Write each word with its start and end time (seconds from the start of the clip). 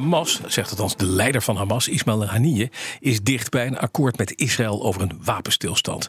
Hamas, 0.00 0.40
zegt 0.46 0.70
althans 0.70 0.96
de 0.96 1.06
leider 1.06 1.42
van 1.42 1.56
Hamas, 1.56 1.88
Ismail 1.88 2.26
Haniyeh, 2.26 2.68
is 3.00 3.22
dicht 3.22 3.50
bij 3.50 3.66
een 3.66 3.78
akkoord 3.78 4.18
met 4.18 4.32
Israël 4.36 4.82
over 4.82 5.02
een 5.02 5.20
wapenstilstand. 5.24 6.08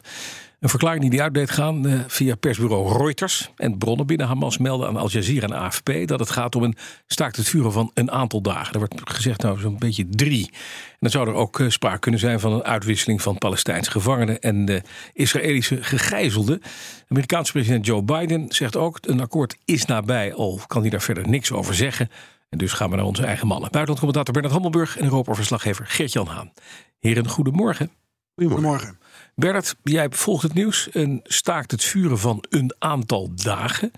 Een 0.60 0.68
verklaring 0.68 1.00
die 1.00 1.10
die 1.10 1.22
uit 1.22 1.34
deed 1.34 1.50
gaan 1.50 1.86
eh, 1.86 2.00
via 2.06 2.34
persbureau 2.34 2.98
Reuters. 2.98 3.50
En 3.56 3.78
bronnen 3.78 4.06
binnen 4.06 4.26
Hamas 4.26 4.58
melden 4.58 4.88
aan 4.88 4.96
Al 4.96 5.08
Jazeera 5.08 5.46
en 5.46 5.52
AFP 5.52 5.90
dat 6.04 6.20
het 6.20 6.30
gaat 6.30 6.56
om 6.56 6.62
een 6.62 6.76
staakt 7.06 7.36
het 7.36 7.48
vuren 7.48 7.72
van 7.72 7.90
een 7.94 8.10
aantal 8.10 8.40
dagen. 8.40 8.72
Er 8.72 8.78
wordt 8.78 8.94
gezegd 9.04 9.42
nou 9.42 9.60
zo'n 9.60 9.78
beetje 9.78 10.06
drie. 10.08 10.48
En 10.52 10.98
dan 10.98 11.10
zou 11.10 11.28
er 11.28 11.34
ook 11.34 11.58
uh, 11.58 11.70
sprake 11.70 11.98
kunnen 11.98 12.20
zijn 12.20 12.40
van 12.40 12.52
een 12.52 12.64
uitwisseling 12.64 13.22
van 13.22 13.38
Palestijnse 13.38 13.90
gevangenen 13.90 14.40
en 14.40 14.82
Israëlische 15.12 15.82
gegijzelden. 15.82 16.62
Amerikaanse 17.08 17.52
president 17.52 17.86
Joe 17.86 18.02
Biden 18.02 18.44
zegt 18.48 18.76
ook 18.76 18.98
een 19.00 19.20
akkoord 19.20 19.56
is 19.64 19.84
nabij, 19.84 20.34
al 20.34 20.60
kan 20.66 20.80
hij 20.80 20.90
daar 20.90 21.02
verder 21.02 21.28
niks 21.28 21.52
over 21.52 21.74
zeggen. 21.74 22.10
En 22.52 22.58
dus 22.58 22.72
gaan 22.72 22.90
we 22.90 22.96
naar 22.96 23.04
onze 23.04 23.24
eigen 23.24 23.46
mannen. 23.46 23.70
Buitenlandcommentator 23.70 24.32
Bernard 24.32 24.54
Hammelburg 24.54 24.98
en 24.98 25.04
Europa-verslaggever 25.04 25.86
Geert-Jan 25.86 26.26
Haan. 26.26 26.52
Heren, 26.98 27.28
goedemorgen. 27.28 27.90
Goedemorgen. 28.36 28.98
Bernard, 29.34 29.74
jij 29.82 30.06
volgt 30.10 30.42
het 30.42 30.54
nieuws 30.54 30.90
en 30.90 31.20
staakt 31.24 31.70
het 31.70 31.84
vuren 31.84 32.18
van 32.18 32.44
een 32.48 32.74
aantal 32.78 33.30
dagen. 33.34 33.90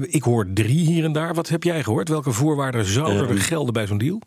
Ik 0.00 0.22
hoor 0.22 0.46
drie 0.54 0.86
hier 0.86 1.04
en 1.04 1.12
daar. 1.12 1.34
Wat 1.34 1.48
heb 1.48 1.62
jij 1.62 1.82
gehoord? 1.82 2.08
Welke 2.08 2.32
voorwaarden 2.32 2.84
zouden 2.84 3.28
er 3.28 3.38
gelden 3.38 3.72
bij 3.72 3.86
zo'n 3.86 3.98
deal? 3.98 4.20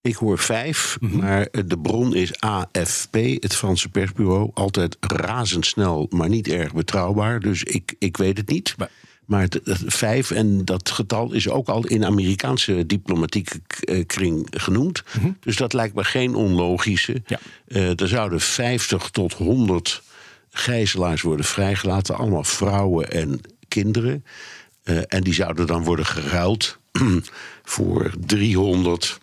Ik 0.00 0.14
hoor 0.16 0.38
vijf, 0.38 0.96
maar 1.00 1.48
de 1.66 1.78
bron 1.82 2.14
is 2.14 2.40
AFP, 2.40 3.14
het 3.14 3.54
Franse 3.54 3.88
persbureau. 3.88 4.50
Altijd 4.54 4.96
razendsnel, 5.00 6.06
maar 6.10 6.28
niet 6.28 6.48
erg 6.48 6.74
betrouwbaar. 6.74 7.40
Dus 7.40 7.62
ik, 7.62 7.94
ik 7.98 8.16
weet 8.16 8.36
het 8.36 8.48
niet. 8.48 8.74
Maar- 8.76 8.90
Maar 9.28 9.48
vijf, 9.86 10.30
en 10.30 10.64
dat 10.64 10.90
getal 10.90 11.32
is 11.32 11.48
ook 11.48 11.68
al 11.68 11.86
in 11.86 12.04
Amerikaanse 12.04 12.86
diplomatieke 12.86 13.60
eh, 13.80 14.06
kring 14.06 14.46
genoemd. 14.50 15.02
Dus 15.40 15.56
dat 15.56 15.72
lijkt 15.72 15.94
me 15.94 16.04
geen 16.04 16.34
onlogische. 16.34 17.22
Ja. 17.26 17.38
Eh, 17.66 18.00
er 18.00 18.08
zouden 18.08 18.40
50 18.40 19.10
tot 19.10 19.32
100 19.32 20.02
gijzelaars 20.50 21.22
worden 21.22 21.44
vrijgelaten. 21.46 22.16
Allemaal 22.16 22.44
vrouwen 22.44 23.10
en 23.10 23.40
kinderen. 23.68 24.24
Eh, 24.82 24.98
en 25.06 25.22
die 25.22 25.34
zouden 25.34 25.66
dan 25.66 25.84
worden 25.84 26.06
geruild 26.06 26.78
voor 27.74 28.12
300 28.26 29.20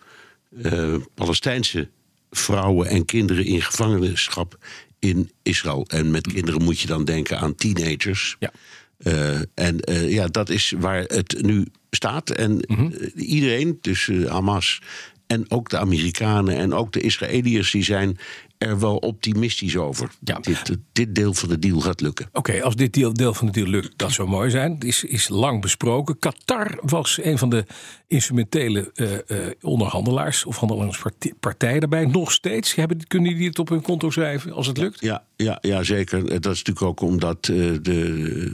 eh, 0.62 0.94
Palestijnse 1.14 1.88
vrouwen 2.30 2.88
en 2.88 3.04
kinderen 3.04 3.44
in 3.44 3.62
gevangenschap 3.62 4.58
in 4.98 5.30
Israël. 5.42 5.84
En 5.88 6.10
met 6.10 6.32
kinderen 6.32 6.62
moet 6.62 6.80
je 6.80 6.86
dan 6.86 7.04
denken 7.04 7.38
aan 7.38 7.54
teenagers. 7.54 8.36
Ja. 8.38 8.52
Eh, 8.98 9.38
en 9.54 9.80
eh, 9.80 10.12
ja, 10.12 10.26
dat 10.26 10.48
is 10.48 10.72
waar 10.78 11.02
het 11.02 11.42
nu 11.42 11.66
staat. 11.90 12.30
En 12.30 12.64
Mhm. 12.66 12.86
eh, 12.92 13.28
iedereen, 13.28 13.78
dus 13.80 14.10
Hamas 14.26 14.80
en 15.26 15.50
ook 15.50 15.70
de 15.70 15.78
Amerikanen 15.78 16.56
en 16.56 16.72
ook 16.74 16.92
de 16.92 17.00
Israëliërs, 17.00 17.70
die 17.70 17.84
zijn 17.84 18.18
er 18.58 18.78
wel 18.78 18.96
optimistisch 18.96 19.76
over. 19.76 20.10
Ja. 20.24 20.38
Dit, 20.38 20.76
dit 20.92 21.14
deel 21.14 21.34
van 21.34 21.48
de 21.48 21.58
deal 21.58 21.80
gaat 21.80 22.00
lukken. 22.00 22.28
Oké, 22.32 22.62
als 22.62 22.76
dit 22.76 22.92
deel, 22.92 23.12
deel 23.12 23.34
van 23.34 23.46
de 23.46 23.52
deal 23.52 23.66
lukt, 23.66 23.92
dat 23.96 24.12
zou 24.12 24.28
mooi 24.28 24.50
zijn. 24.50 24.72
Het 24.72 24.84
is, 24.84 25.04
is 25.04 25.28
lang 25.28 25.60
besproken. 25.60 26.18
Qatar 26.18 26.78
was 26.82 27.18
een 27.22 27.38
van 27.38 27.50
de 27.50 27.64
instrumentele 28.06 28.90
eh, 28.94 29.14
eh, 29.46 29.52
onderhandelaars 29.60 30.44
of 30.44 30.56
handelingspartijen 30.56 31.80
daarbij. 31.80 32.04
Nog 32.04 32.32
steeds. 32.32 32.74
Hebben, 32.74 33.06
kunnen 33.06 33.36
die 33.36 33.48
het 33.48 33.58
op 33.58 33.68
hun 33.68 33.82
konto 33.82 34.10
schrijven 34.10 34.52
als 34.52 34.66
het 34.66 34.78
lukt? 34.78 35.00
Ja, 35.00 35.24
ja, 35.36 35.58
ja, 35.60 35.82
zeker. 35.82 36.18
Eh, 36.18 36.40
Dat 36.40 36.52
is 36.52 36.62
natuurlijk 36.62 36.86
ook 36.86 37.00
omdat 37.00 37.44
de, 37.44 37.80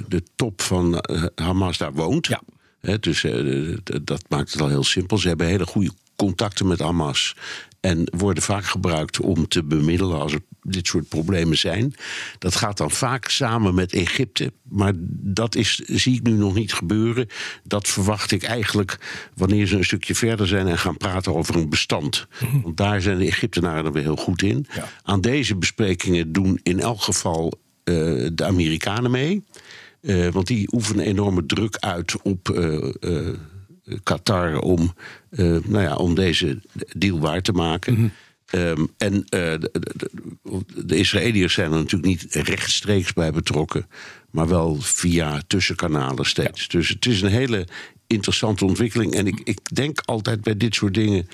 de 0.09 0.23
top 0.37 0.63
van 0.63 1.05
Hamas 1.35 1.79
daar 1.79 1.93
woont. 1.93 2.27
Ja. 2.27 2.43
Dus 2.99 3.27
dat 4.03 4.25
maakt 4.29 4.53
het 4.53 4.61
al 4.61 4.69
heel 4.69 4.85
simpel. 4.85 5.19
Ze 5.19 5.29
hebben 5.29 5.47
hele 5.47 5.67
goede 5.67 5.91
contacten 6.17 6.67
met 6.67 6.81
Hamas. 6.81 7.37
En 7.83 8.09
worden 8.17 8.43
vaak 8.43 8.65
gebruikt 8.65 9.21
om 9.21 9.49
te 9.49 9.65
bemiddelen 9.65 10.21
als 10.21 10.33
er 10.33 10.41
dit 10.63 10.87
soort 10.87 11.09
problemen 11.09 11.59
zijn. 11.59 11.95
Dat 12.39 12.55
gaat 12.55 12.77
dan 12.77 12.91
vaak 12.91 13.29
samen 13.29 13.75
met 13.75 13.93
Egypte. 13.93 14.53
Maar 14.69 14.93
dat 15.09 15.55
is, 15.55 15.75
zie 15.75 16.15
ik 16.15 16.23
nu 16.23 16.33
nog 16.33 16.55
niet 16.55 16.73
gebeuren. 16.73 17.27
Dat 17.65 17.89
verwacht 17.89 18.31
ik 18.31 18.43
eigenlijk 18.43 18.99
wanneer 19.35 19.67
ze 19.67 19.77
een 19.77 19.85
stukje 19.85 20.15
verder 20.15 20.47
zijn 20.47 20.67
en 20.69 20.79
gaan 20.79 20.97
praten 20.97 21.35
over 21.35 21.57
een 21.57 21.69
bestand. 21.69 22.27
Want 22.63 22.77
daar 22.77 23.01
zijn 23.01 23.19
de 23.19 23.27
Egyptenaren 23.27 23.85
er 23.85 23.93
weer 23.93 24.03
heel 24.03 24.17
goed 24.17 24.43
in. 24.43 24.67
Ja. 24.75 24.89
Aan 25.03 25.21
deze 25.21 25.57
besprekingen 25.57 26.33
doen 26.33 26.61
in 26.63 26.81
elk 26.81 27.03
geval 27.03 27.53
eh, 27.85 27.95
de 28.33 28.45
Amerikanen 28.45 29.11
mee. 29.11 29.45
Eh, 30.01 30.29
want 30.29 30.47
die 30.47 30.73
oefenen 30.73 31.05
enorme 31.05 31.47
druk 31.47 31.77
uit 31.77 32.23
op 32.23 32.49
eh, 32.51 33.29
Qatar 34.03 34.59
om, 34.59 34.95
eh, 35.31 35.57
nou 35.65 35.83
ja, 35.83 35.95
om 35.97 36.15
deze 36.15 36.61
deal 36.97 37.19
waar 37.21 37.43
te 37.43 37.53
maken. 37.53 38.13
Ehm, 38.47 38.87
en 38.99 39.15
eh, 39.15 39.41
de, 39.41 39.71
de, 39.73 39.81
de- 39.97 40.85
de 40.87 40.97
Israëliërs 40.97 41.55
zijn 41.55 41.73
er 41.73 41.79
natuurlijk 41.79 42.05
niet 42.05 42.27
rechtstreeks 42.35 43.13
bij 43.13 43.33
betrokken, 43.33 43.87
maar 44.31 44.49
wel 44.49 44.77
via 44.81 45.43
tussenkanalen 45.47 46.25
steeds. 46.25 46.69
Dus 46.69 46.89
het 46.89 47.07
is 47.07 47.23
een 47.23 47.31
hele 47.31 47.67
interessante 48.07 48.65
ontwikkeling. 48.65 49.15
En 49.15 49.27
ik, 49.27 49.41
ik 49.45 49.59
denk 49.75 50.01
altijd 50.05 50.41
bij 50.41 50.57
dit 50.57 50.75
soort 50.75 50.95
dingen. 50.95 51.29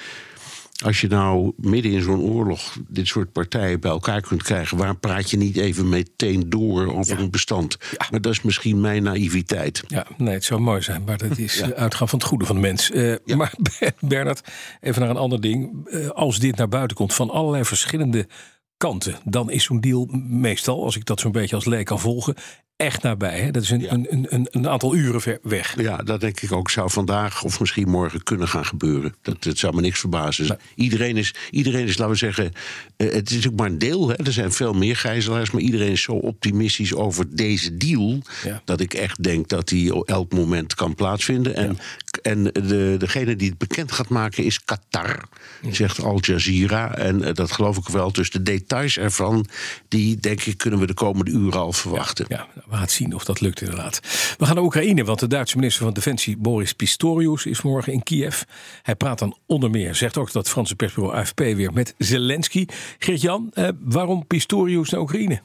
Als 0.85 1.01
je 1.01 1.09
nou 1.09 1.53
midden 1.57 1.93
in 1.93 2.03
zo'n 2.03 2.21
oorlog 2.21 2.77
dit 2.89 3.07
soort 3.07 3.33
partijen 3.33 3.81
bij 3.81 3.91
elkaar 3.91 4.21
kunt 4.21 4.43
krijgen, 4.43 4.77
waarom 4.77 5.01
praat 5.01 5.31
je 5.31 5.37
niet 5.37 5.57
even 5.57 5.89
meteen 5.89 6.51
door 6.51 6.95
over 6.97 7.19
een 7.19 7.31
bestand? 7.31 7.77
Maar 8.11 8.21
dat 8.21 8.33
is 8.33 8.43
misschien 8.43 8.81
mijn 8.81 9.03
naïviteit. 9.03 9.83
Ja, 9.89 10.07
nee, 10.17 10.35
het 10.35 10.45
zou 10.45 10.61
mooi 10.61 10.83
zijn, 10.83 11.03
maar 11.05 11.19
dat 11.19 11.39
is 11.39 11.63
uitgaan 11.63 12.09
van 12.09 12.19
het 12.19 12.29
goede 12.29 12.45
van 12.45 12.55
de 12.55 12.61
mens. 12.61 12.91
Eh, 12.91 13.15
Maar 13.37 13.53
Bernard, 14.01 14.41
even 14.81 15.01
naar 15.01 15.11
een 15.11 15.17
ander 15.17 15.41
ding. 15.41 15.89
Eh, 15.89 16.09
als 16.09 16.39
dit 16.39 16.57
naar 16.57 16.69
buiten 16.69 16.97
komt 16.97 17.15
van 17.15 17.31
allerlei 17.31 17.65
verschillende 17.65 18.29
kanten, 18.77 19.19
dan 19.25 19.51
is 19.51 19.65
zo'n 19.65 19.81
deal 19.81 20.09
meestal, 20.29 20.85
als 20.85 20.97
ik 20.97 21.05
dat 21.05 21.21
zo'n 21.21 21.33
beetje 21.33 21.55
als 21.55 21.65
leek 21.65 21.85
kan 21.87 22.01
volgen, 22.01 22.35
echt 22.79 23.03
nabij. 23.03 23.41
Hè? 23.41 23.51
Dat 23.51 23.63
is 23.63 23.71
een, 23.71 23.93
een, 23.93 24.27
een, 24.29 24.49
een 24.51 24.69
aantal 24.69 24.95
uren 24.95 25.21
ver 25.21 25.39
weg. 25.43 25.81
Ja, 25.81 25.97
dat 25.97 26.21
denk 26.21 26.41
ik 26.41 26.53
ook 26.53 26.71
zou 26.71 26.91
vandaag 26.91 27.45
of 27.45 27.61
misschien 27.61 27.89
morgen 27.89 28.23
kunnen 28.23 28.49
gaan 28.49 28.65
gebeuren. 28.65 29.15
Dat, 29.23 29.43
dat 29.43 29.59
zou 29.59 29.75
me 29.75 29.81
niks 29.81 30.01
verbazen. 30.01 30.59
Iedereen, 30.75 31.17
is, 31.17 31.35
iedereen 31.51 31.87
is, 31.87 31.97
laten 31.97 32.13
we 32.13 32.19
zeggen, 32.19 32.53
eh, 32.97 33.07
het 33.07 33.29
is 33.29 33.35
natuurlijk 33.35 33.57
maar 33.57 33.71
een 33.71 33.79
deel. 33.79 34.09
Hè. 34.09 34.15
Er 34.15 34.33
zijn 34.33 34.53
veel 34.53 34.73
meer 34.73 34.97
gijzelaars, 34.97 35.51
maar 35.51 35.63
iedereen 35.63 35.91
is 35.91 36.03
zo 36.03 36.13
optimistisch 36.13 36.95
over 36.95 37.37
deze 37.37 37.77
deal. 37.77 38.23
Ja. 38.45 38.63
Dat 38.65 38.81
ik 38.81 38.95
echt 38.95 39.23
denk 39.23 39.49
dat 39.49 39.69
die 39.69 39.95
op 39.95 40.09
elk 40.09 40.33
moment 40.33 40.75
kan 40.75 40.95
plaatsvinden. 40.95 41.55
En, 41.55 41.79
en 42.23 42.45
de, 42.45 42.95
degene 42.99 43.37
die 43.37 43.49
het 43.49 43.59
bekend 43.59 43.93
gaat 43.93 44.09
maken 44.09 44.45
is 44.45 44.65
Qatar, 44.65 45.29
zegt 45.71 46.03
Al 46.03 46.19
Jazeera. 46.21 46.95
En 46.95 47.23
eh, 47.23 47.35
dat 47.35 47.53
geloof 47.53 47.77
ik 47.77 47.89
wel. 47.89 48.13
Dus 48.13 48.31
de 48.31 48.43
details 48.43 48.99
ervan, 48.99 49.47
die 49.89 50.17
denk 50.17 50.43
ik 50.43 50.59
kunnen 50.59 50.81
we 50.81 50.87
de 50.87 50.95
komende 50.95 51.31
uren 51.31 51.61
al 51.61 51.73
verwachten. 51.73 52.27
Ja, 52.29 52.47
we 52.69 52.75
gaan 52.75 52.83
het 52.83 52.91
zien 52.91 53.15
of 53.15 53.25
dat 53.25 53.41
lukt 53.41 53.61
inderdaad. 53.61 54.01
We 54.39 54.47
gaan 54.47 54.55
naar 54.55 54.65
Oekraïne, 54.65 55.05
want 55.05 55.19
de 55.19 55.27
Duitse 55.27 55.57
minister 55.57 55.85
van 55.85 55.93
Defensie 55.93 56.37
Boris 56.37 56.73
Pistorius 56.73 57.47
is 57.47 57.63
morgen 57.63 57.93
in 57.93 58.03
Kiev. 58.03 58.43
Hij 58.83 58.95
praat 58.97 59.19
dan 59.19 59.37
onder 59.47 59.71
meer, 59.71 59.95
zegt 59.95 60.17
ook 60.19 60.33
dat 60.33 60.49
Franse 60.49 60.77
persbureau 60.77 61.17
AFP 61.17 61.39
weer 61.39 61.73
met 61.73 61.95
Zelensky. 61.99 62.67
Geert-Jan, 62.99 63.51
eh, 63.53 63.69
waarom 63.81 64.27
Pistorius 64.27 64.91
naar 64.91 65.01
Oekraïne? 65.01 65.41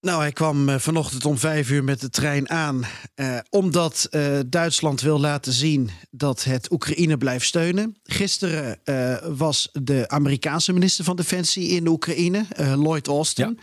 Nou, 0.00 0.20
hij 0.20 0.32
kwam 0.32 0.68
eh, 0.68 0.78
vanochtend 0.78 1.24
om 1.24 1.38
vijf 1.38 1.70
uur 1.70 1.84
met 1.84 2.00
de 2.00 2.10
trein 2.10 2.50
aan. 2.50 2.84
eh, 3.14 3.38
omdat 3.50 4.06
eh, 4.10 4.38
Duitsland 4.46 5.00
wil 5.00 5.20
laten 5.20 5.52
zien 5.52 5.90
dat 6.10 6.44
het 6.44 6.70
Oekraïne 6.72 7.16
blijft 7.18 7.46
steunen. 7.46 7.96
Gisteren 8.02 8.78
eh, 8.84 9.16
was 9.36 9.68
de 9.72 10.08
Amerikaanse 10.08 10.72
minister 10.72 11.04
van 11.04 11.16
Defensie 11.16 11.68
in 11.68 11.84
de 11.84 11.90
Oekraïne, 11.90 12.44
Lloyd 12.56 13.06
Austin. 13.08 13.58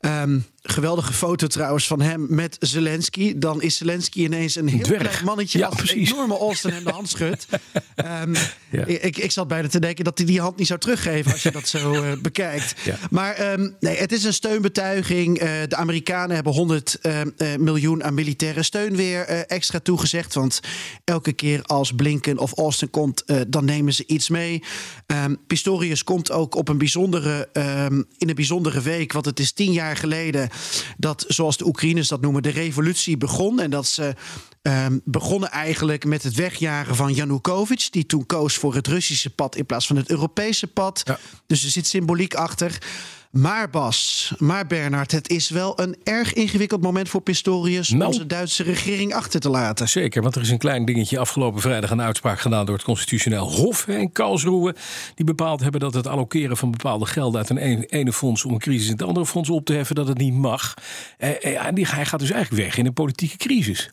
Ehm, 0.00 0.38
geweldige 0.70 1.12
foto 1.12 1.46
trouwens 1.46 1.86
van 1.86 2.00
hem 2.00 2.26
met 2.28 2.56
Zelensky. 2.60 3.38
Dan 3.38 3.62
is 3.62 3.76
Zelensky 3.76 4.20
ineens 4.20 4.54
een 4.56 4.68
heel 4.68 4.82
Dwerg. 4.82 5.08
klein 5.08 5.24
mannetje 5.24 5.58
Ja, 5.58 5.68
dat 5.68 5.78
een 5.78 5.84
precies. 5.86 6.10
enorme 6.12 6.38
Austin 6.38 6.70
hem 6.70 6.84
de 6.84 6.90
hand 6.90 7.08
schudt. 7.08 7.46
Ehm, 7.94 8.34
Ja. 8.70 8.84
ik, 8.86 9.16
ik 9.16 9.30
zat 9.30 9.48
bijna 9.48 9.68
te 9.68 9.80
denken 9.80 10.04
dat 10.04 10.18
hij 10.18 10.26
die 10.26 10.40
hand 10.40 10.56
niet 10.56 10.66
zou 10.66 10.78
teruggeven 10.80 11.32
als 11.32 11.42
je 11.42 11.50
dat 11.50 11.68
zo 11.68 11.92
eh, 12.02 12.12
bekijkt. 12.22 12.74
Ja. 12.84 12.96
Maar 13.10 13.34
ehm, 13.34 13.68
nee, 13.80 13.96
het 13.96 14.12
is 14.12 14.24
een 14.24 14.32
steunbetuiging. 14.32 15.38
Eh, 15.38 15.50
de 15.68 15.76
Amerikanen 15.76 16.34
hebben 16.34 16.52
100 16.52 16.98
eh, 17.02 17.20
eh, 17.20 17.28
miljoen 17.58 18.04
aan 18.04 18.14
militaire 18.14 18.62
steun 18.62 18.96
weer 18.96 19.20
extra 19.28 19.78
toegezegd. 19.80 20.34
Want 20.34 20.60
elke 21.04 21.32
keer 21.32 21.62
als 21.62 21.92
Blinken 21.92 22.38
of 22.38 22.52
Austin 22.58 22.90
komt, 22.90 23.24
dan 23.48 23.64
nemen 23.64 23.92
ze 23.94 24.04
iets 24.06 24.28
mee. 24.28 24.62
Ehm, 25.06 25.34
Pistorius 25.46 26.04
komt 26.04 26.30
ook 26.30 26.54
op 26.54 26.68
een 26.68 26.78
bijzondere, 26.78 27.48
ehm, 27.52 28.02
in 28.18 28.28
een 28.28 28.34
bijzondere 28.34 28.80
week. 28.80 29.12
Want 29.12 29.24
het 29.24 29.40
is 29.40 29.52
tien 29.52 29.72
jaar 29.72 29.96
geleden 29.96 30.48
dat, 30.96 31.24
zoals 31.28 31.56
de 31.56 31.66
Oekraïners 31.66 32.08
dat 32.08 32.20
noemen, 32.20 32.42
de 32.42 32.48
revolutie 32.48 33.16
begon. 33.16 33.60
En 33.60 33.70
dat 33.70 33.86
ze 33.86 34.14
ehm, 34.62 34.98
begonnen 35.04 35.50
eigenlijk 35.50 36.04
met 36.04 36.22
het 36.22 36.34
wegjagen 36.34 36.96
van 36.96 37.12
Janukovic. 37.12 37.88
Die 37.90 38.06
toen 38.06 38.26
koos 38.26 38.54
voor 38.54 38.74
het 38.74 38.86
Russische 38.86 39.30
pad 39.30 39.56
in 39.56 39.66
plaats 39.66 39.86
van 39.86 39.96
het 39.96 40.10
Europese 40.10 40.66
pad. 40.66 41.00
Ja. 41.04 41.18
Dus 41.46 41.64
er 41.64 41.70
zit 41.70 41.86
symboliek 41.86 42.34
achter. 42.34 42.78
Maar 43.38 43.70
Bas, 43.70 44.32
maar 44.38 44.66
Bernard, 44.66 45.12
het 45.12 45.28
is 45.28 45.50
wel 45.50 45.80
een 45.80 45.96
erg 46.02 46.32
ingewikkeld 46.32 46.82
moment 46.82 47.08
voor 47.08 47.20
Pistorius... 47.20 47.90
om 47.90 47.98
Nou. 47.98 48.12
zijn 48.12 48.28
Duitse 48.28 48.62
regering 48.62 49.14
achter 49.14 49.40
te 49.40 49.48
laten. 49.48 49.88
Zeker, 49.88 50.22
want 50.22 50.36
er 50.36 50.42
is 50.42 50.50
een 50.50 50.58
klein 50.58 50.84
dingetje 50.84 51.18
afgelopen 51.18 51.60
vrijdag 51.60 51.90
een 51.90 52.02
uitspraak 52.02 52.40
gedaan 52.40 52.66
door 52.66 52.74
het 52.74 52.84
Constitutioneel 52.84 53.50
Hof 53.50 53.84
hè, 53.84 53.96
in 53.96 54.12
Karlsruhe. 54.12 54.74
Die 55.14 55.24
bepaald 55.24 55.60
hebben 55.60 55.80
dat 55.80 55.94
het 55.94 56.06
allokeren 56.06 56.56
van 56.56 56.70
bepaalde 56.70 57.06
gelden 57.06 57.40
uit 57.40 57.50
een 57.50 57.58
ene, 57.58 57.86
ene 57.86 58.12
fonds 58.12 58.44
om 58.44 58.52
een 58.52 58.58
crisis 58.58 58.86
in 58.86 58.92
het 58.92 59.02
andere 59.02 59.26
fonds 59.26 59.50
op 59.50 59.64
te 59.64 59.72
heffen, 59.72 59.94
dat 59.94 60.08
het 60.08 60.18
niet 60.18 60.34
mag. 60.34 60.74
Eh, 61.18 61.56
eh, 61.56 61.74
die, 61.74 61.86
hij 61.86 62.04
gaat 62.04 62.20
dus 62.20 62.30
eigenlijk 62.30 62.62
weg 62.62 62.76
in 62.76 62.86
een 62.86 62.92
politieke 62.92 63.36
crisis. 63.36 63.90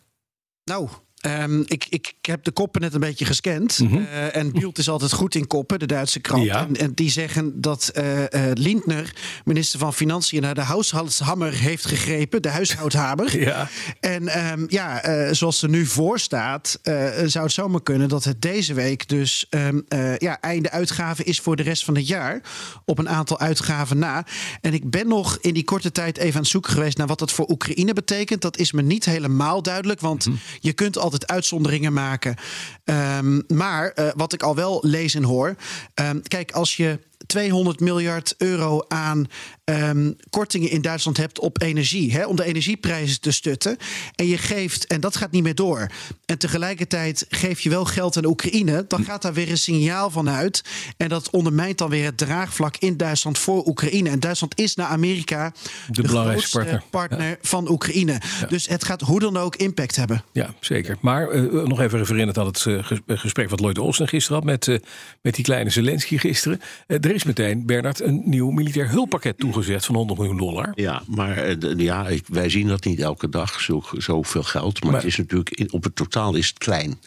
Nou, 0.64 0.90
ehm, 1.26 1.62
ik, 1.66 1.86
ik 1.90 2.14
heb 2.22 2.44
de 2.44 2.52
koppen 2.52 2.82
net 2.82 2.94
een 2.94 3.00
beetje 3.00 3.26
gescand. 3.26 3.80
Eh, 3.92 4.36
en 4.36 4.52
Bielt 4.52 4.78
is 4.78 4.90
altijd 4.90 5.14
goed 5.14 5.36
in 5.36 5.48
koppen, 5.48 5.80
de 5.80 5.86
Duitse 5.86 6.20
krant. 6.20 6.44
Mhm. 6.44 6.52
Ja. 6.52 6.68
En, 6.68 6.76
en 6.76 6.94
die 6.94 7.10
zeggen 7.10 7.62
dat 7.62 7.88
eh 7.94 8.24
eh, 8.26 8.52
Lindner, 8.54 9.16
minister 9.46 9.80
van 9.80 9.94
Financiën, 9.94 10.42
naar 10.42 10.56
de 10.56 10.62
huishalshammer 10.62 11.54
heeft 11.54 11.86
gegrepen. 11.86 12.42
De 12.42 12.50
huishoudhamer. 12.50 13.34
Ja. 13.46 13.70
En 14.00 14.28
ehm, 14.28 14.64
ja, 14.68 15.02
zoals 15.34 15.62
er 15.62 15.70
nu 15.70 15.86
voor 15.86 16.20
staat, 16.20 16.80
zou 17.26 17.44
het 17.44 17.52
zomaar 17.52 17.84
kunnen 17.84 18.10
dat 18.10 18.24
het 18.24 18.42
deze 18.42 18.74
week 18.74 19.08
dus 19.08 19.48
eh, 19.50 20.18
ja, 20.18 20.42
einde 20.42 20.72
uitgave 20.72 21.24
is 21.24 21.40
voor 21.40 21.56
de 21.56 21.64
rest 21.64 21.86
van 21.86 21.96
het 21.96 22.08
jaar. 22.08 22.42
Op 22.86 23.00
een 23.00 23.10
aantal 23.10 23.40
uitgaven 23.40 23.98
na. 23.98 24.26
En 24.62 24.74
ik 24.74 24.90
ben 24.90 25.08
nog 25.08 25.38
in 25.42 25.54
die 25.54 25.64
korte 25.64 25.92
tijd 25.92 26.18
even 26.18 26.34
aan 26.36 26.42
het 26.42 26.50
zoeken 26.50 26.72
geweest 26.72 26.98
naar 26.98 27.08
wat 27.08 27.20
dat 27.20 27.32
voor 27.32 27.50
Oekraïne 27.50 27.94
betekent. 27.94 28.42
Dat 28.42 28.58
is 28.58 28.72
me 28.72 28.82
niet 28.82 29.06
helemaal 29.06 29.62
duidelijk, 29.62 30.00
want 30.00 30.28
je 30.60 30.74
kunt 30.74 30.98
altijd 30.98 31.15
uitzonderingen 31.24 31.94
maken. 31.94 32.36
Ehm, 32.84 33.42
maar 33.48 33.90
eh, 33.90 34.08
wat 34.16 34.34
ik 34.34 34.44
al 34.44 34.56
wel 34.56 34.80
lees 34.82 35.14
en 35.14 35.24
hoor. 35.24 35.56
ehm, 35.94 36.20
kijk, 36.22 36.52
als 36.52 36.76
je 36.76 37.00
200 37.26 37.80
miljard 37.80 38.36
euro 38.38 38.86
aan 38.88 39.28
ehm, 39.64 40.12
kortingen 40.30 40.70
in 40.70 40.82
Duitsland 40.82 41.18
hebt 41.18 41.40
op 41.40 41.62
energie. 41.62 42.14
Hè, 42.14 42.26
om 42.26 42.36
de 42.36 42.44
energieprijzen 42.46 43.22
te 43.22 43.32
stutten. 43.32 43.78
En 44.16 44.28
je 44.28 44.38
geeft, 44.38 44.88
en 44.88 45.02
dat 45.02 45.16
gaat 45.18 45.32
niet 45.32 45.44
meer 45.44 45.56
door. 45.56 45.88
En 46.26 46.38
tegelijkertijd 46.38 47.26
geef 47.30 47.60
je 47.60 47.70
wel 47.70 47.86
geld 47.86 48.18
aan 48.18 48.26
Oekraïne. 48.26 48.86
Dan 48.88 49.04
gaat 49.04 49.22
daar 49.22 49.34
weer 49.34 49.50
een 49.50 49.58
signaal 49.58 50.10
van 50.10 50.30
uit. 50.30 50.64
En 50.98 51.10
dat 51.10 51.30
ondermijnt 51.30 51.78
dan 51.78 51.90
weer 51.90 52.06
het 52.06 52.18
draagvlak 52.18 52.78
in 52.78 52.98
Duitsland 52.98 53.38
voor 53.38 53.68
Oekraïne. 53.68 54.10
En 54.10 54.20
Duitsland 54.20 54.60
is 54.60 54.76
naar 54.76 54.88
Amerika 54.88 55.54
de, 55.92 56.02
belangrijkste 56.02 56.82
partner. 56.90 57.38
van 57.42 57.70
Oekraïne. 57.70 58.22
Dus 58.50 58.68
het 58.68 58.84
gaat 58.84 59.02
hoe 59.02 59.20
dan 59.20 59.38
ook 59.38 59.56
impact 59.56 59.96
hebben. 59.96 60.24
Ja, 60.32 60.54
zeker. 60.60 60.98
Maar 61.02 61.30
eh, 61.30 61.42
nog 61.42 61.80
even 61.82 61.98
refererend 62.00 62.38
aan 62.38 62.46
het 62.46 62.66
eh, 62.66 62.84
ges- 62.84 63.00
gesprek 63.08 63.50
wat 63.50 63.60
Lloyd 63.60 63.78
Austin 63.78 64.08
gisteren 64.08 64.38
had 64.38 64.46
met, 64.46 64.68
eh, 64.68 64.78
met 65.22 65.36
die 65.36 65.44
kleine 65.44 65.70
Zelensky 65.70 66.18
gisteren. 66.18 66.62
Er 67.06 67.14
is 67.16 67.24
meteen, 67.24 67.66
Bernard, 67.66 68.02
een 68.02 68.22
nieuw 68.26 68.50
militair 68.50 68.90
hulppakket 68.90 69.38
toegezegd 69.38 69.86
van 69.86 69.96
100 69.96 70.20
miljoen 70.20 70.38
dollar. 70.38 70.72
Ja, 70.76 71.02
maar 71.08 71.38
eh, 71.38 71.78
ja, 71.78 72.08
wij 72.28 72.50
zien 72.50 72.68
dat 72.68 72.86
niet 72.86 73.00
elke 73.00 73.30
dag, 73.30 73.62
zo, 73.62 73.84
zoveel 73.98 74.44
geld. 74.44 74.84
Maar, 74.84 74.92
Maar- 74.92 75.02
het 75.02 75.10
is 75.10 75.18
natuurlijk, 75.18 75.68
op 75.72 75.84
het 75.84 75.96
totaal 75.96 76.36
is 76.36 76.48
het 76.48 76.58
klein. 76.58 77.00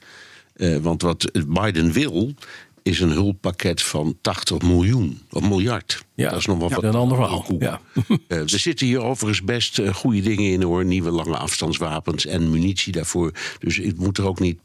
Eh, 0.54 0.76
want 0.76 1.02
wat 1.02 1.30
Biden 1.48 1.92
wil, 1.92 2.34
is 2.82 3.00
een 3.00 3.10
hulppakket 3.10 3.82
van 3.82 4.18
80 4.20 4.62
miljoen, 4.62 5.20
of 5.30 5.42
miljard. 5.48 6.04
Ja, 6.18 6.30
dat 6.30 6.38
is 6.38 6.46
nog 6.46 6.58
wel 6.58 6.68
ja, 6.68 6.74
wat 6.74 6.84
een 6.84 6.94
ander 6.94 7.16
verhaal. 7.16 7.56
Ja. 7.58 7.80
Eh, 8.28 8.38
er 8.38 8.58
zitten 8.58 8.86
hier 8.86 9.02
overigens 9.02 9.44
best 9.44 9.78
eh, 9.78 9.94
goede 9.94 10.20
dingen 10.20 10.52
in 10.52 10.62
hoor. 10.62 10.84
Nieuwe 10.84 11.10
lange 11.10 11.36
afstandswapens 11.36 12.26
en 12.26 12.50
munitie 12.50 12.92
daarvoor. 12.92 13.32
Dus 13.58 13.78
ik 13.78 13.96
moet 13.96 14.18
er 14.18 14.26
ook 14.26 14.40
niet 14.40 14.58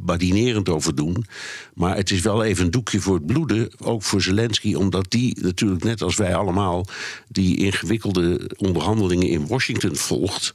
badinerend 0.00 0.68
over 0.68 0.94
doen. 0.94 1.24
Maar 1.74 1.96
het 1.96 2.10
is 2.10 2.20
wel 2.20 2.44
even 2.44 2.64
een 2.64 2.70
doekje 2.70 3.00
voor 3.00 3.14
het 3.14 3.26
bloeden. 3.26 3.70
Ook 3.78 4.02
voor 4.02 4.22
Zelensky. 4.22 4.74
Omdat 4.74 5.10
die 5.10 5.38
natuurlijk 5.40 5.84
net 5.84 6.02
als 6.02 6.16
wij 6.16 6.34
allemaal... 6.34 6.86
die 7.28 7.56
ingewikkelde 7.56 8.50
onderhandelingen 8.56 9.28
in 9.28 9.46
Washington 9.46 9.96
volgt... 9.96 10.52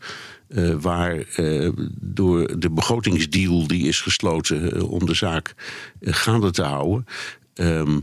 eh, 0.47 0.73
waar 0.79 1.17
eh, 1.35 1.69
door 1.99 2.59
de 2.59 2.69
begrotingsdeal 2.69 3.67
die 3.67 3.87
is 3.87 4.01
gesloten... 4.01 4.73
eh, 4.75 4.91
om 4.91 5.05
de 5.05 5.13
zaak 5.13 5.53
eh, 5.99 6.13
gaande 6.13 6.51
te 6.51 6.63
houden... 6.63 7.05
ehm, 7.53 7.99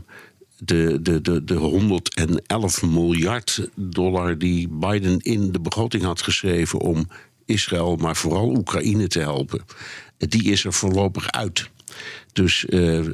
de, 0.65 0.99
de, 1.01 1.21
de, 1.21 1.43
de 1.43 1.55
111 1.55 2.83
miljard 2.83 3.69
dollar 3.75 4.37
die 4.37 4.67
Biden 4.67 5.19
in 5.19 5.51
de 5.51 5.59
begroting 5.59 6.03
had 6.03 6.21
geschreven 6.21 6.79
om 6.79 7.07
Israël, 7.45 7.95
maar 7.95 8.15
vooral 8.15 8.49
Oekraïne 8.49 9.07
te 9.07 9.19
helpen, 9.19 9.61
die 10.17 10.51
is 10.51 10.65
er 10.65 10.73
voorlopig 10.73 11.31
uit. 11.31 11.69
Dus 12.33 12.65
eh, 12.65 12.97
eh, 12.99 13.05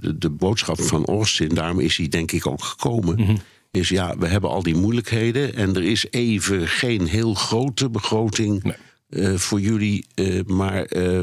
de, 0.00 0.18
de 0.18 0.30
boodschap 0.30 0.80
van 0.80 1.04
Austin, 1.04 1.48
daarom 1.48 1.80
is 1.80 1.96
hij 1.96 2.08
denk 2.08 2.32
ik 2.32 2.46
ook 2.46 2.64
gekomen. 2.64 3.38
Is 3.70 3.88
ja, 3.88 4.18
we 4.18 4.26
hebben 4.26 4.50
al 4.50 4.62
die 4.62 4.76
moeilijkheden 4.76 5.54
en 5.54 5.74
er 5.74 5.82
is 5.82 6.06
even 6.10 6.68
geen 6.68 7.06
heel 7.06 7.34
grote 7.34 7.90
begroting 7.90 8.62
Nee. 8.62 8.74
Eh, 9.10 9.34
voor 9.34 9.60
jullie, 9.60 10.06
eh, 10.14 10.40
maar 10.46 10.82
eh, 10.84 11.22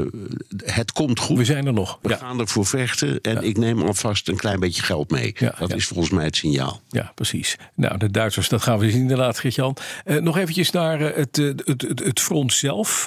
het 0.64 0.92
komt 0.92 1.18
goed. 1.20 1.36
We 1.36 1.44
zijn 1.44 1.66
er 1.66 1.72
nog. 1.72 1.98
We 2.02 2.08
Ja. 2.08 2.16
gaan 2.16 2.40
ervoor 2.40 2.66
vechten 2.66 3.20
en 3.20 3.42
ik 3.42 3.56
neem 3.56 3.82
alvast 3.82 4.28
een 4.28 4.36
klein 4.36 4.60
beetje 4.60 4.82
geld 4.82 5.10
mee. 5.10 5.34
Ja, 5.38 5.54
dat 5.58 5.74
is 5.74 5.86
volgens 5.86 6.10
mij 6.10 6.24
het 6.24 6.36
signaal. 6.36 6.80
Ja, 6.88 7.12
precies. 7.14 7.56
Nou, 7.74 7.98
de 7.98 8.10
Duitsers, 8.10 8.48
dat 8.48 8.62
gaan 8.62 8.78
we 8.78 8.90
zien 8.90 9.00
inderdaad, 9.00 9.38
Gert-Jan. 9.38 9.76
Nog 10.20 10.36
eventjes 10.38 10.70
naar 10.70 11.00
het, 11.00 11.36
het, 11.36 11.62
het, 11.64 12.00
het 12.04 12.20
front 12.20 12.52
zelf. 12.52 13.06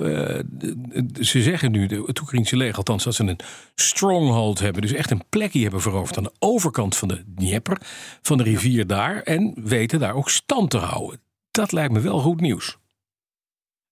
Ze 1.20 1.42
zeggen 1.42 1.72
nu, 1.72 1.88
het 2.06 2.20
Oekraïnse 2.22 2.58
leger 2.58 2.78
althans, 2.78 3.04
dat 3.04 3.16
ze 3.16 3.24
een 3.24 3.40
stronghold 3.76 4.60
hebben. 4.60 4.82
Dus 4.82 4.92
echt 4.94 5.12
een 5.12 5.24
plekje 5.30 5.62
hebben 5.62 5.82
veroverd 5.82 6.18
aan 6.18 6.24
de 6.24 6.34
overkant 6.40 6.96
van 6.96 7.08
de 7.08 7.24
Dnieper, 7.36 7.78
van 8.22 8.38
de 8.38 8.44
rivier 8.44 8.88
daar. 8.88 9.22
En 9.22 9.54
weten 9.64 10.00
daar 10.00 10.14
ook 10.16 10.30
stand 10.30 10.70
te 10.70 10.78
houden. 10.78 11.20
Dat 11.52 11.72
lijkt 11.72 11.94
me 11.94 12.00
wel 12.00 12.20
goed 12.20 12.42
nieuws. 12.42 12.78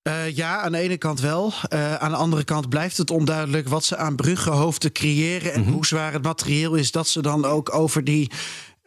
Eh, 0.09 0.35
ja, 0.35 0.57
aan 0.57 0.71
de 0.71 0.77
ene 0.77 0.97
kant 0.97 1.19
wel. 1.19 1.53
Eh, 1.69 1.95
aan 1.95 2.11
de 2.11 2.17
andere 2.17 2.43
kant 2.43 2.69
blijft 2.69 2.97
het 2.97 3.11
onduidelijk 3.11 3.67
wat 3.67 3.83
ze 3.83 3.97
aan 3.97 4.15
bruggenhoofden 4.15 4.91
creëren 4.91 5.53
en 5.53 5.67
hoe 5.67 5.85
zwaar 5.85 6.13
het 6.13 6.23
materieel 6.23 6.75
is 6.75 6.91
dat 6.91 7.07
ze 7.07 7.21
dan 7.21 7.45
ook 7.45 7.73
over 7.75 8.03
die 8.03 8.31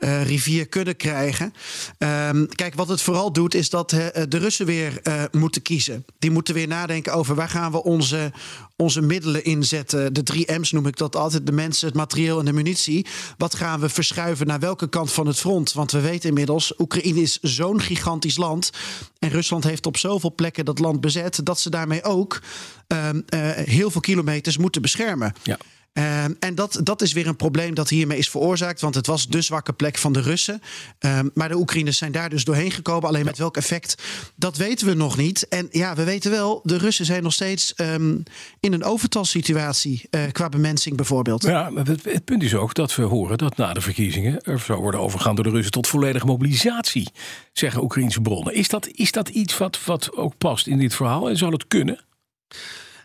eh, 0.03 0.25
rivier 0.25 0.67
kunnen 0.67 0.97
krijgen. 0.97 1.55
Ehm, 1.99 2.47
kijk, 2.47 2.75
wat 2.75 2.89
het 2.89 3.03
vooral 3.03 3.33
doet, 3.33 3.55
is 3.55 3.71
dat 3.71 3.93
eh, 3.93 4.07
de 4.29 4.39
Russen 4.39 4.67
weer 4.67 5.01
eh, 5.03 5.23
moeten 5.31 5.63
kiezen. 5.63 6.05
Die 6.19 6.31
moeten 6.31 6.55
weer 6.55 6.69
nadenken 6.69 7.13
over 7.13 7.35
waar 7.35 7.49
gaan 7.49 7.73
we 7.73 7.83
onze, 7.83 8.33
onze 8.77 9.01
middelen 9.01 9.45
inzetten. 9.45 10.13
De 10.13 10.23
drie 10.23 10.53
M's 10.59 10.73
noem 10.73 10.87
ik 10.87 10.97
dat 10.97 11.17
altijd: 11.17 11.47
de 11.47 11.53
mensen, 11.53 11.87
het 11.87 11.97
materieel 11.97 12.39
en 12.39 12.45
de 12.45 12.53
munitie. 12.53 13.07
Wat 13.37 13.55
gaan 13.55 13.81
we 13.81 13.89
verschuiven 13.89 14.47
naar 14.47 14.61
welke 14.61 14.89
kant 14.89 15.13
van 15.13 15.27
het 15.27 15.39
front? 15.39 15.73
Want 15.73 15.91
we 15.91 16.01
weten 16.01 16.29
inmiddels, 16.29 16.73
Oekraïne 16.79 17.21
is 17.21 17.39
zo'n 17.41 17.81
gigantisch 17.81 18.37
land. 18.37 18.71
En 19.19 19.31
Rusland 19.31 19.65
heeft 19.65 19.87
op 19.87 19.97
zoveel 19.97 20.35
plekken 20.35 20.65
dat 20.65 20.79
land 20.79 21.01
bezet, 21.01 21.41
dat 21.45 21.61
ze 21.61 21.71
daarmee 21.71 22.03
ook 22.03 22.41
ehm, 22.87 23.21
eh, 23.29 23.41
heel 23.51 23.91
veel 23.91 24.01
kilometers 24.01 24.59
moeten 24.59 24.83
beschermen. 24.83 25.33
Ja. 25.43 25.59
Ehm, 25.93 26.33
en 26.39 26.55
dat, 26.55 26.81
dat 26.83 27.03
is 27.03 27.13
weer 27.13 27.27
een 27.27 27.37
probleem 27.37 27.75
dat 27.75 27.89
hiermee 27.89 28.19
is 28.19 28.31
veroorzaakt. 28.31 28.81
Want 28.81 28.95
het 28.95 29.07
was 29.07 29.29
de 29.29 29.41
zwakke 29.41 29.73
plek 29.73 29.99
van 29.99 30.13
de 30.13 30.21
Russen. 30.21 30.63
Ehm, 30.99 31.29
maar 31.35 31.49
de 31.49 31.57
Oekraïners 31.57 31.99
zijn 31.99 32.13
daar 32.13 32.29
dus 32.31 32.45
doorheen 32.45 32.71
gekomen. 32.71 33.09
Alleen 33.09 33.25
met 33.25 33.39
welk 33.39 33.57
effect, 33.57 34.03
dat 34.37 34.57
weten 34.57 34.87
we 34.87 34.95
nog 34.95 35.17
niet. 35.17 35.49
En 35.49 35.69
ja, 35.71 35.95
we 35.95 36.05
weten 36.05 36.31
wel, 36.31 36.61
de 36.63 36.77
Russen 36.77 37.05
zijn 37.05 37.23
nog 37.23 37.33
steeds 37.33 37.75
ehm, 37.75 38.17
in 38.61 38.73
een 38.73 38.85
overtalsituatie. 38.85 40.07
eh, 40.11 40.21
qua 40.33 40.49
bemensing 40.49 40.97
bijvoorbeeld. 40.97 41.43
Ja, 41.43 41.73
het, 41.75 42.05
het 42.05 42.25
punt 42.25 42.43
is 42.43 42.55
ook 42.55 42.75
dat 42.75 42.95
we 42.95 43.03
horen 43.03 43.39
dat 43.39 43.57
na 43.57 43.73
de 43.73 43.81
verkiezingen 43.81 44.43
er 44.43 44.59
zou 44.59 44.81
worden 44.81 45.01
overgaan 45.01 45.35
door 45.35 45.45
de 45.45 45.51
Russen 45.51 45.73
tot 45.73 45.87
volledige 45.87 46.27
mobilisatie, 46.27 47.09
zeggen 47.53 47.83
Oekraïnse 47.83 48.21
bronnen. 48.21 48.55
Is 48.55 48.69
dat, 48.69 48.89
is 48.89 49.13
dat 49.13 49.29
iets 49.29 49.59
wat, 49.59 49.85
wat 49.85 50.17
ook 50.17 50.39
past 50.39 50.67
in 50.67 50.79
dit 50.79 50.95
verhaal 50.95 51.29
en 51.29 51.37
zou 51.37 51.53
het 51.53 51.67
kunnen? 51.69 52.05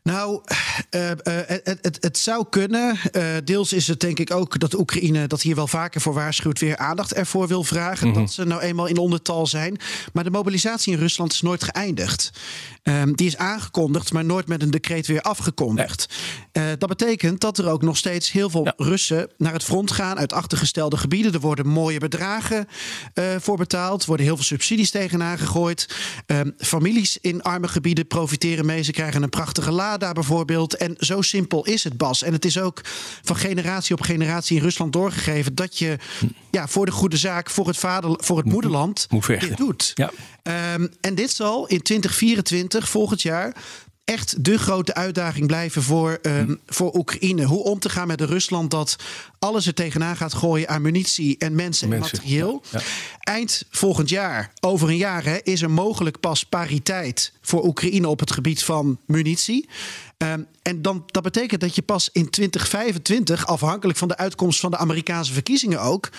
Nou, 0.07 0.41
uh, 0.95 1.09
uh, 1.09 1.15
het, 1.23 1.79
het, 1.81 1.97
het, 1.99 2.17
zou 2.17 2.45
kunnen. 2.49 2.97
Uh, 3.11 3.23
deels 3.43 3.73
is 3.73 3.87
het 3.87 3.99
denk 3.99 4.19
ik 4.19 4.31
ook 4.31 4.59
dat 4.59 4.79
Oekraïne 4.79 5.27
dat 5.27 5.41
hier 5.41 5.55
wel 5.55 5.67
vaker 5.67 6.01
voor 6.01 6.13
waarschuwt, 6.13 6.59
weer 6.59 6.77
aandacht 6.77 7.13
ervoor 7.13 7.47
wil 7.47 7.63
vragen. 7.63 8.07
Mm 8.07 8.13
-hmm. 8.13 8.21
Dat 8.21 8.33
ze 8.33 8.43
nou 8.43 8.61
eenmaal 8.61 8.85
in 8.85 8.97
ondertal 8.97 9.47
zijn. 9.47 9.77
Maar 10.13 10.23
de 10.23 10.29
mobilisatie 10.29 10.93
in 10.93 10.99
Rusland 10.99 11.33
is 11.33 11.41
nooit 11.41 11.63
geëindigd. 11.63 12.31
Um, 12.83 13.15
die 13.15 13.27
is 13.27 13.37
aangekondigd, 13.37 14.13
maar 14.13 14.25
nooit 14.25 14.47
met 14.47 14.61
een 14.61 14.71
decreet 14.71 15.07
weer 15.07 15.21
afgekondigd. 15.21 16.13
Nee. 16.53 16.77
dat 16.77 16.89
betekent 16.89 17.41
dat 17.41 17.57
er 17.57 17.69
ook 17.69 17.81
nog 17.81 17.97
steeds 17.97 18.31
heel 18.31 18.49
veel 18.49 18.63
ja. 18.63 18.73
Russen 18.77 19.29
naar 19.37 19.53
het 19.53 19.63
front 19.63 19.91
gaan 19.91 20.17
uit 20.17 20.33
achtergestelde 20.33 20.97
gebieden. 20.97 21.33
Er 21.33 21.39
worden 21.39 21.67
mooie 21.67 21.99
bedragen 21.99 22.67
voor 23.39 23.57
betaald. 23.57 24.01
Er 24.01 24.07
worden 24.07 24.25
heel 24.25 24.35
veel 24.35 24.45
subsidies 24.45 24.91
tegenaan 24.91 25.37
gegooid. 25.37 25.95
Um, 26.25 26.53
families 26.57 27.17
in 27.21 27.41
arme 27.41 27.67
gebieden 27.67 28.07
profiteren 28.07 28.65
mee. 28.65 28.83
Ze 28.83 28.91
krijgen 28.91 29.23
een 29.23 29.29
prachtige 29.29 29.71
Lada 29.99 30.13
bijvoorbeeld. 30.13 30.75
En 30.75 30.95
zo 30.99 31.21
simpel 31.21 31.65
is 31.65 31.83
het, 31.83 31.97
Bas. 31.97 32.23
En 32.23 32.33
het 32.33 32.45
is 32.45 32.59
ook 32.59 32.81
van 33.23 33.35
generatie 33.35 33.95
op 33.95 34.01
generatie 34.01 34.57
in 34.57 34.63
Rusland 34.63 34.93
doorgegeven 34.93 35.55
dat 35.55 35.77
je 35.77 35.97
ja, 36.51 36.67
voor 36.67 36.85
de 36.85 36.91
goede 36.91 37.17
zaak, 37.17 37.49
voor 37.49 37.67
het, 37.67 37.77
vader, 37.77 38.11
voor 38.17 38.37
het 38.37 38.45
moederland, 38.45 39.07
dit 39.27 39.57
doet. 39.57 39.91
Ja. 39.93 40.11
Um, 40.73 40.93
en 41.01 41.15
dit 41.15 41.31
zal 41.31 41.67
in 41.67 41.81
2024, 41.81 42.89
volgend 42.89 43.21
jaar, 43.21 43.55
echt 44.07 44.43
de 44.43 44.57
grote 44.57 44.93
uitdaging 44.93 45.47
blijven 45.47 45.83
voor, 45.83 46.19
um, 46.21 46.59
voor 46.65 46.95
Oekraïne. 46.95 47.43
Hoe 47.43 47.63
om 47.63 47.79
te 47.79 47.89
gaan 47.89 48.07
met 48.07 48.21
een 48.21 48.27
Rusland 48.27 48.71
dat 48.71 48.95
alles 49.39 49.67
er 49.67 49.73
tegenaan 49.73 50.15
gaat 50.15 50.33
gooien 50.33 50.67
aan 50.67 50.81
munitie 50.81 51.37
en 51.37 51.55
mensen, 51.55 51.89
mensen 51.89 52.09
en 52.09 52.17
materieel. 52.17 52.63
Ja, 52.71 52.79
ja. 52.79 52.85
Eind 53.19 53.65
volgend 53.69 54.09
jaar, 54.09 54.51
over 54.59 54.89
een 54.89 54.97
jaar, 54.97 55.23
hè, 55.23 55.37
is 55.43 55.61
er 55.61 55.71
mogelijk 55.71 56.19
pas 56.19 56.43
pariteit 56.43 57.33
voor 57.41 57.65
Oekraïne 57.65 58.07
op 58.07 58.19
het 58.19 58.31
gebied 58.31 58.63
van 58.63 58.99
munitie. 59.05 59.69
Um, 60.23 60.47
en 60.61 60.81
dan, 60.81 61.03
dat 61.05 61.23
betekent 61.23 61.61
dat 61.61 61.75
je 61.75 61.81
pas 61.81 62.09
in 62.11 62.29
2025, 62.29 63.47
afhankelijk 63.47 63.97
van 63.97 64.07
de 64.07 64.17
uitkomst 64.17 64.59
van 64.59 64.71
de 64.71 64.77
Amerikaanse 64.77 65.33
verkiezingen 65.33 65.81
ook, 65.81 66.09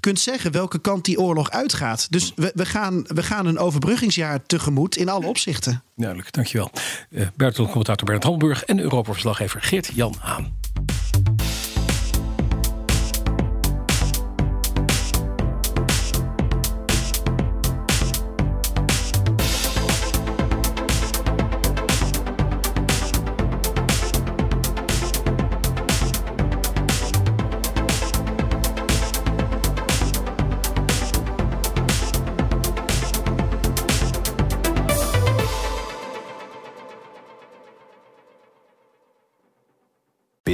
kunt 0.00 0.20
zeggen 0.20 0.52
welke 0.52 0.78
kant 0.78 1.04
die 1.04 1.20
oorlog 1.20 1.50
uitgaat. 1.50 2.06
Dus 2.10 2.32
we, 2.36 2.52
we, 2.54 2.66
gaan, 2.66 3.04
we 3.06 3.22
gaan 3.22 3.46
een 3.46 3.58
overbruggingsjaar 3.58 4.46
tegemoet 4.46 4.96
in 4.96 5.08
alle 5.08 5.26
opzichten. 5.26 5.82
Duidelijk, 5.96 6.32
dankjewel. 6.32 6.70
Uh, 7.10 7.26
buitenland 7.36 7.70
commentator 7.70 8.04
Bernard 8.04 8.24
Hamburg 8.24 8.64
en 8.64 8.80
Europa-verslaggever 8.80 9.62
Geert-Jan 9.62 10.14
Haan. 10.18 10.56